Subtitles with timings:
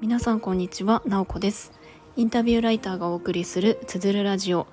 [0.00, 1.70] 皆さんこんにちは、なおこです。
[2.16, 4.66] インタビューライターがお送りするつづるラジオ。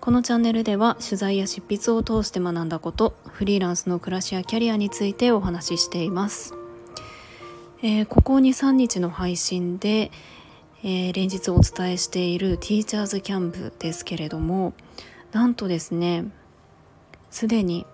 [0.00, 6.54] このチャンネルでは取材や執筆を通して学んだことフリーランスの暮らしやキャリアについてお話ししています、
[7.82, 10.10] えー、ここ23日の配信で、
[10.82, 14.72] えー、連日お伝えしているティーチャーズキャンプですけれども
[15.30, 16.24] なんとですね
[17.30, 17.86] すでに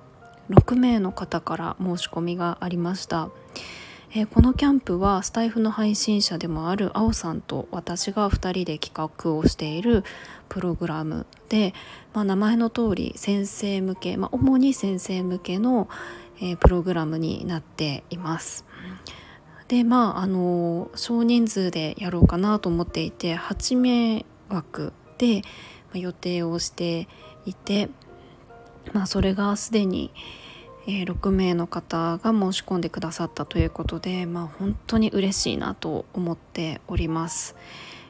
[0.50, 3.30] 6名の方から申し込みがありました、
[4.14, 10.04] えー、このキャンプはスタイフの配信者でもあるあおさんと私が2人で企画をしている
[10.48, 11.74] プログラムで、
[12.12, 15.88] まあ、名前の通り先生向け、まあ、主に先生向けの、
[16.38, 18.64] えー、プログラムになっています。
[19.66, 25.40] でまああの少人数でやろうかなと思っていて8名枠で
[25.94, 27.08] 予定をして
[27.46, 27.88] いて
[28.92, 30.10] まあ、それがすでに、
[30.86, 37.56] えー、6名の方が申し込んでくださったということで、まあ、本当に嬉しいなと思っております。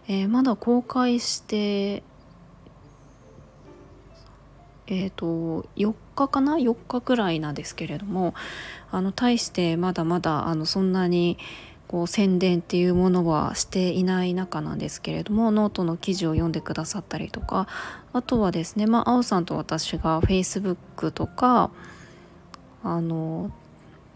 [0.08, 2.02] えー、まだ公開して
[4.86, 8.34] えーと、4日かな？4日くらいなんですけれども
[8.90, 11.38] あの対してまだまだあのそんなに
[11.88, 17.66] こう宣伝っていうものはしていない中なんですけれどもノートの記事を読んでくださったりとか
[18.12, 21.70] あとはですねまあ青さんと私が Facebook とか
[22.84, 23.50] あの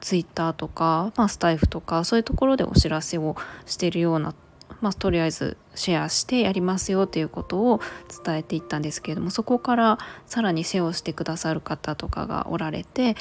[0.00, 3.34] Twitter とか、まあ、スタイフとかそういうところでお知らせを
[3.66, 4.34] しているような
[4.80, 7.80] まあ、とりあえずシェアしてやりますよということを
[8.25, 13.16] 伝えていったんですけれどもそこからさらにシェアをしてくださる方とかがおられて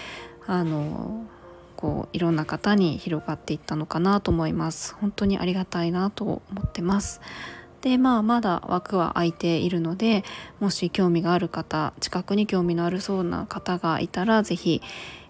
[0.46, 1.26] あの
[1.76, 4.96] こういろんな方に広がっていったのかなと思います。
[4.96, 7.22] 本当にありがたいなと思ってます。
[7.82, 10.24] でまあまだ枠は空いているので
[10.60, 14.82] もし興味がある方近くに興味のあるそうな方がいたら是非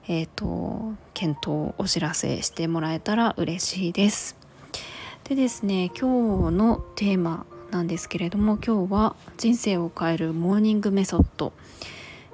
[0.08, 4.38] えーと、検討お知らせしてもらえたら嬉しいです。
[5.26, 11.52] でですね今日のテーマなんですけれども今日は人生を変えるモーニングメソッド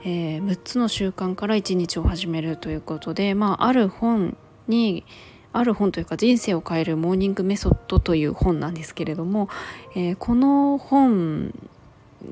[0.06, 4.36] えー、6つの習慣から1日を始めるということで、まあ、ある本
[4.68, 5.06] に
[5.54, 9.50] ある本というか人生を変えるモーニングメソッドという本なんですけれども、
[9.96, 11.54] えー、この本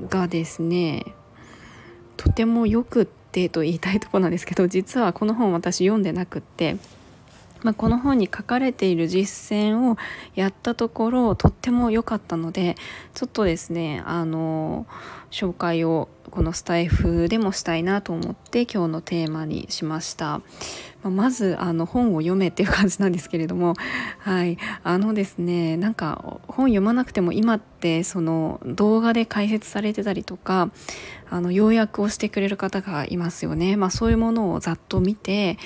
[0.10, 1.06] がですね
[2.18, 6.78] とてもよくってと言いたいとこなんですけど実はこの本私読んでなくって
[7.64, 9.98] まあ、この本に書かれている実践を
[10.36, 12.76] やったところとっても良かったので
[13.14, 14.88] ちょっとですねあの
[15.30, 20.42] 紹介をこのスタイフでもしたいなと思って今日のテーマにしました。
[21.04, 23.74] まあ、まずあの本を読めっていう感じなんですけれども
[24.20, 27.71] はいあのですねなんか本読まなくても今って
[28.04, 30.72] その動画で解説されてたりとか
[31.30, 33.76] あの要約をしてくれる方がいますよね。
[33.76, 35.58] まあ、そういうものをざっと見て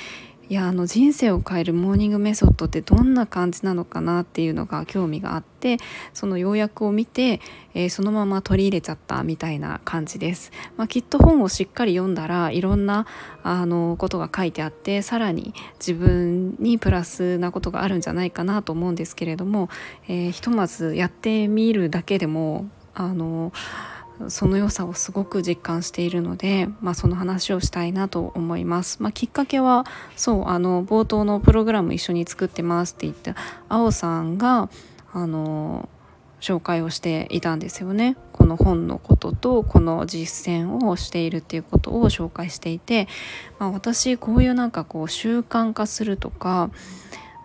[0.48, 5.78] いやあの人生を変えるモーニングメソッドってどんな感じなのかなっていうのが興味があって
[6.14, 7.42] その要約を見て、
[7.74, 13.08] えー、そのまま取り入れちゃったみたいな感じです、まあ、きっと本をしっかり読んだらいろんな
[13.42, 19.70] あのことが書いてあってさらに自分にプラスなことがあるんじゃないかなと思うんですけれども、
[20.08, 23.52] えー、ひとまずやってみるだけでもあの
[24.30, 29.02] その良さをすごく実感しているので、まあ、その話をしたいなと思います。
[29.02, 33.36] まあ、きっかけはそうあの冒頭のプログラム一緒に作ってますって言った
[33.70, 34.70] 青さんが
[35.14, 35.90] あの
[36.42, 38.18] 紹介をしていたんですよね。
[38.32, 43.08] この本のこととこの実践をしているっていうことを紹介していて、
[43.60, 46.70] まあ、私こういうなんかこう習慣化するとか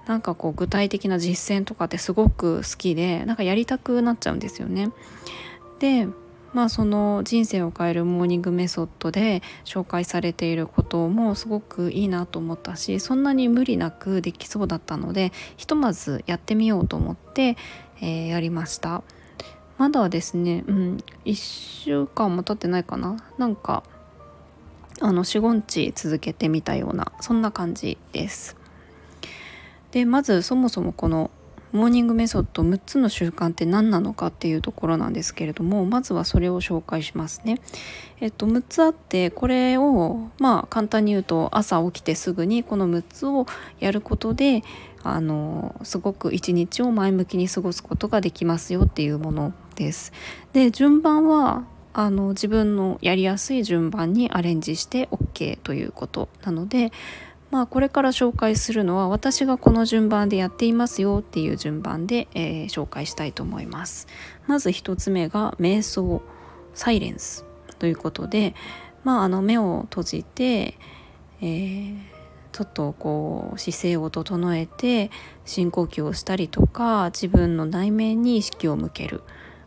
[0.07, 4.91] なんかこう具体的な実践とかってすごく好きでなんかやりたくなっちゃうんですよね。
[5.79, 6.09] で
[6.53, 17.57] まあその人生を変えるモーニングメソッドで紹介されていることもすごくいいなと思ったしそんなに無理なくできそうだったのでひとまずやってみようと思って、
[18.01, 19.03] えー、やりました。
[19.79, 23.17] まだですねうん1週間も経ってないかな。
[23.39, 23.83] なんか
[25.01, 28.57] あの45日続けてみたようなそんな感じです。
[29.93, 31.31] でまずそもそもこの
[31.73, 37.61] モーニングメソッド6つの習慣って何なのかっていうところなんですけれどもまずはそれを紹介しますね。
[38.21, 43.47] えっと6つあってこれをまあ簡単に言うと朝起きてすぐにこの6つを
[43.79, 44.63] やることで
[45.03, 50.13] あのすごく一日を前向きに過ごすことができますよっていうものです。
[50.53, 56.93] で順番はあの自分のやりやすい順番にアレンジして OK ということなので
[57.51, 64.07] まあ、これから紹介するのは私がこの順番でやっていますよっていう順番で、えー、紹介したいと思います。
[64.47, 66.23] まず1つ目が瞑想
[66.75, 67.45] サイレンス
[67.81, 68.55] ということで、
[69.03, 70.79] まあ、あの目を閉じて、
[71.41, 71.99] えー、
[72.53, 75.11] ちょっとこう姿勢を整えて
[75.45, 79.23] 深呼吸をしたりとか自分の内面に意識を向ける。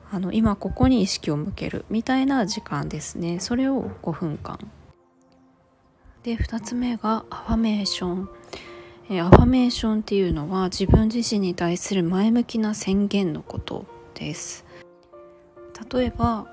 [0.09, 3.39] あの今ここに意識を向けるみたいな時間ですね。
[3.39, 4.59] それを5分間。
[6.23, 8.29] で2つ目がアファメーション。
[9.09, 14.63] えアファメーションっていうのは自分自身に対する前向きな宣言のことです。
[15.93, 16.47] 例えば、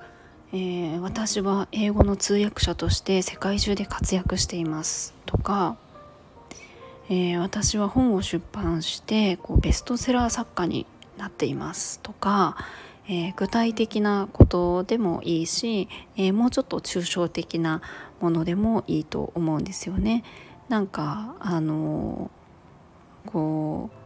[0.53, 5.15] えー、私は英語の通訳者として世界中で活躍しています。
[5.25, 5.77] とか、
[7.09, 10.85] えー、私は本を出版してこうベストセラー作家に
[11.17, 12.01] なっています。
[12.01, 12.57] とか、
[13.13, 17.83] えー、具体的なことでもいいし、えもうちょっと抽象的な
[18.21, 20.23] ものでもいいと思うんですよね。
[20.69, 22.31] なんかあの
[23.27, 24.00] こう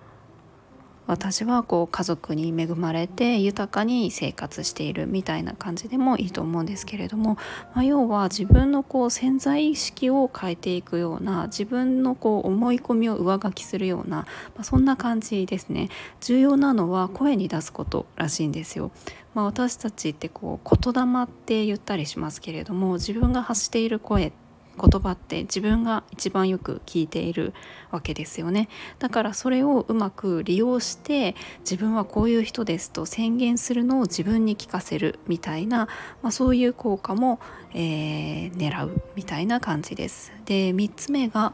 [1.07, 7.37] 私はこう家族に恵まれて豊かに生活しているみたいな感じでもいいと思うんですけれども、
[7.75, 14.27] まあ、要は自分のこう潜在意識を変えていくような自分のこう思い込みを上書きするような、ま
[14.61, 15.89] あ、そんな感じですね
[16.21, 18.91] 重要なのは声に出すことらしいんですよ。
[19.35, 24.44] まあ、私たちってこう言霊って言ったりしますけれども自分が発している声って
[24.81, 27.55] 言葉って自分が一番よく聞いている
[27.91, 28.69] わけですよね
[28.99, 35.89] だからそれをうまく利用して自分はこういう人ですと宣言するのを自分に聞かせるみたいな、
[36.23, 37.41] まあ、そういう効果も、
[37.73, 41.53] えー、狙うみたいな感じですで3つ目が、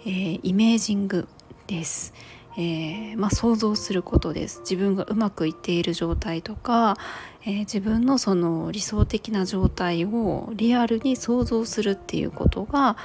[0.00, 1.28] えー、イメージング
[1.66, 2.12] です。
[2.56, 4.60] えー、まあ、想像することです。
[4.60, 6.96] 自分がうまくいっている状態とか、
[7.42, 12.96] えー、自分のその理想的な状態をリアルに想像するっていうことが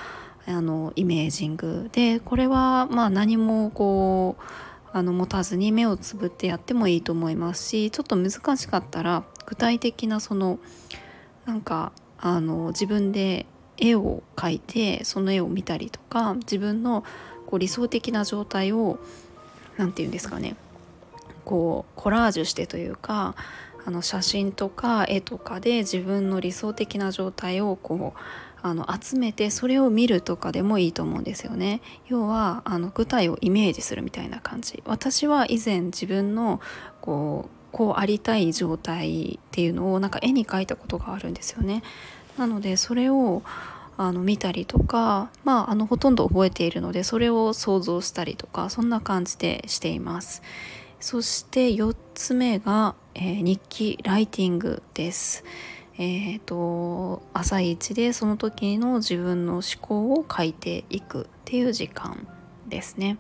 [0.46, 4.44] あのイメージングでこれはまあ何もこう
[4.92, 10.60] あの持たずに目をつぶってやってもいいと思いますしちょっと難しかったら具体的なその
[11.46, 13.46] なんかあの自分で
[13.78, 17.04] 絵を描いてその絵を見たりとか自分の
[17.46, 19.00] こう理想的な状態を
[19.80, 20.58] 何て言うんですかね。
[21.46, 23.34] こうコラージュしてというか
[23.86, 28.20] あの写真とか絵とかで自分の理想的な状態をこう
[28.62, 31.82] あの集めてそれを見るとかでもいいと思うんですよね。
[32.08, 34.84] 要はあの具体をイメージするみたいな感じ。
[34.86, 36.60] 私は以前自分の
[37.00, 41.84] こうこうありたい状態っていうのをなんか絵に描いたことがあるんですよね。
[42.38, 43.44] なのでそれを
[44.02, 50.42] あの見たりとか、まあ、あのほとんど覚えているのでそれを想像したりとかそんな感じでしています
[51.02, 55.44] そして4つ目が、えー、日記ライティングです
[56.02, 62.26] えーと、朝一でその時の自分の思考を書いていくっていう時間
[62.70, 63.18] ですね。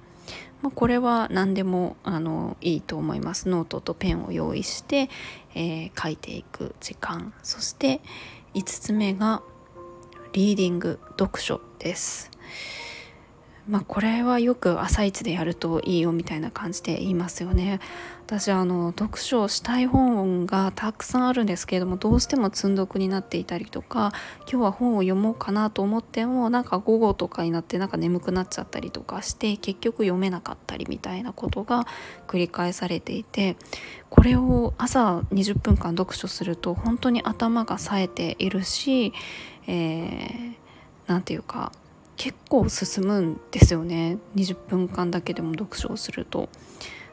[0.62, 3.50] まあ、これは何でもあのいいと思います。
[3.50, 5.10] ノートとペンを用意して、
[5.56, 8.00] えー、書いていく時間そして
[8.54, 9.42] 5つ目が
[10.34, 12.30] リーディング読書です。
[13.70, 17.80] まあ、これはよく朝一でやるといいよみたいな感じで言いますよね。
[18.26, 24.12] 私あの読書したい本がたくさんあるんですけれどもどうしても積んどくになっていたりとか
[24.42, 31.88] 今日は本を読もうかなと思ってもなんか午後とかになってなんか眠くなっちゃったりとかして結局読めなかったりみたいなことが
[32.28, 33.56] 繰り返されていて
[34.12, 39.12] これを朝20分間読書すると本当に頭が冴えているし、
[39.72, 41.72] えー、て言うか
[42.18, 44.18] 結構進むんですよね。
[44.36, 46.50] 20分間だけでも読書をすると。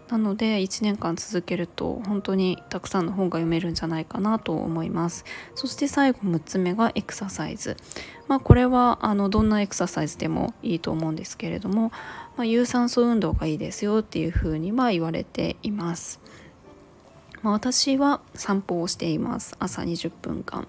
[0.08, 5.24] なので1年間続けると本当にたくさんの本が読めるんじゃないかなと思います。
[5.54, 7.76] そして最後6つ目がエクササイズ。
[8.26, 11.92] まあこれはあのどんなエクササイズでもいいと思うんですけれども、
[12.36, 16.20] まあ、有酸素運動がいいですよっていうふうには言われています。
[17.46, 19.54] まあ、私は散歩をしています。
[19.60, 20.66] 朝20分間、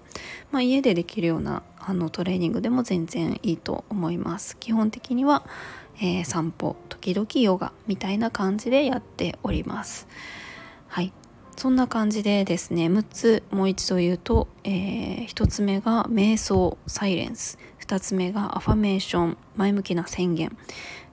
[0.52, 4.56] まあ、家でできるようなあのトレーニングでも全然いいと思います。
[4.58, 5.44] 基本的には
[6.00, 10.06] えー、散歩時々ヨガみたいな感じでやっております。
[10.86, 11.12] はい。
[11.56, 17.58] そんな感じでですね6つもう一度言うと、えー、1つ目が瞑想サイレンス。
[17.80, 19.36] 2つ目がアファメーション。
[19.56, 20.56] 前向きな宣言。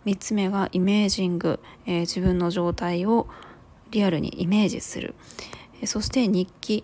[0.06, 3.28] 3つ目がイメージング、えー、自分の状態を
[3.90, 5.16] リアルにイメージする、
[5.84, 6.84] そして日記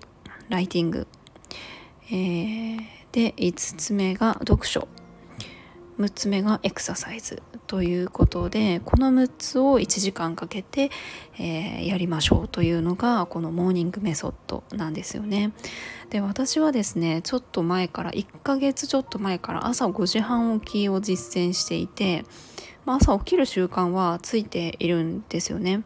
[0.49, 1.07] ライティング、
[2.07, 2.77] えー、
[3.11, 4.87] で5つ目が読書
[6.01, 10.89] 6つ目がエクササイズということでこの6つを1時間かけて、
[11.37, 15.51] えー、やりましょうというのがこのモーニングメソッドなんですよね。
[16.09, 22.25] で私はですねちょっと前から1ヶ月ちょっと前から朝5時半起きを実践していて、
[22.85, 25.83] まあ、朝起きる習慣はついているんですよね。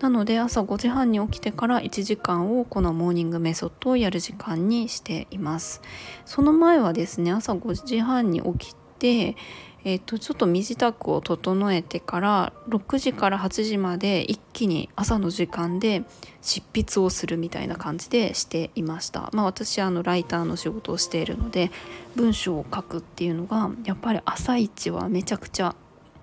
[0.00, 5.82] なので朝5時半に起きてから1時間をこのモーニングメソッドをやる時間にしています。
[6.24, 9.36] その前はですね朝5時半に起きて、
[9.84, 16.02] えーと、ちょっと身支度を整えてから6時から8時まで一気に朝の時間で
[16.40, 19.28] 執筆をするみたいな感じでしていました。
[19.34, 21.70] まあ、私あのライターの仕事をしているので
[22.16, 25.74] 文章を書くっていうのがやっぱり朝一はめちゃくちゃ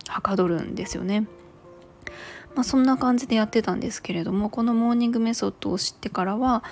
[0.07, 1.27] はかどるんですよね。
[2.56, 6.63] まあ、そんな感じでやってたんですけれどもこのモーニングメソッドを知ってからは、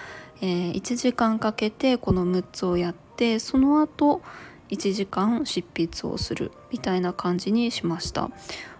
[0.41, 4.21] えー、1時間かけてこの6つをやってその後
[4.69, 8.31] 1時間執筆をするみたいな感じにしました。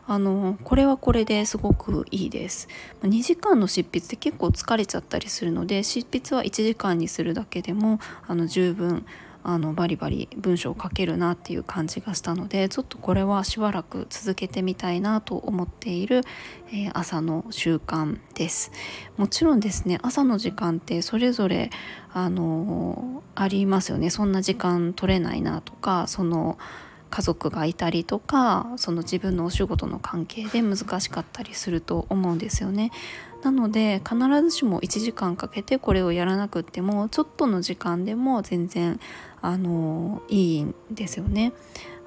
[0.08, 2.68] あのこれはこれですごくいいです。
[3.02, 9.06] 2時間の執筆って結構疲れちゃったりするので執筆は1時間にするだけでもあの十分
[9.48, 16.22] あのバリバリ文章を書けるなっていう感じがしたのでちょっとこれはしばらく続けてみたいなと思っている、
[16.70, 18.72] えー、朝の習慣です
[19.18, 21.70] もちろんですね朝の時間ってそれぞれ
[22.12, 26.58] あの、ありますよねそんな時間取れないなとかその
[27.16, 32.92] 家族がいたりとかその自分のお仕事の関係で難しかったりすると思うんですよね。
[33.42, 39.00] なので必ずしも1時間かけてこれをやらなくってもちょっとの時間でも全然
[39.46, 41.54] あのいいんですよね。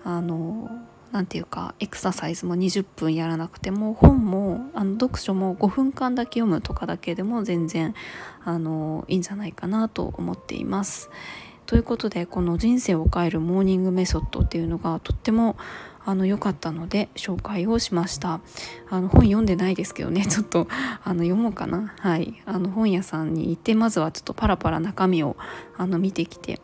[0.05, 0.69] あの
[1.13, 7.95] なていうかエクササイズも20分やらなくても本もあの読書も5分間だけ読むとかだけでも全然
[8.45, 11.11] あのいいんじゃないかなと思っています。
[11.65, 15.57] ということでこの「人生を変えるモーニングメソッド」っていうのがとっても
[16.05, 18.41] あの良かったので紹介をしました
[18.89, 20.67] あの本読んでないですけどね ちょっと
[21.05, 25.37] あの読もうかなはいあの本屋さんに行ってまずはちょっとパラパラ中身を
[25.77, 26.63] あの見てきて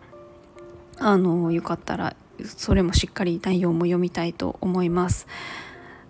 [0.99, 5.27] あのよかったらそれもしっかり内容も読みたいと思います。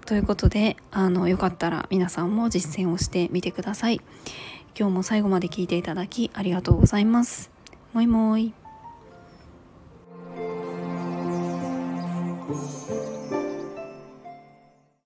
[0.06, 4.00] ということであのよかったら皆さんも実践をしてみてください。
[4.78, 7.50] 今日も最後まで聞いていただきありがとうございます。
[7.92, 8.54] もいもい。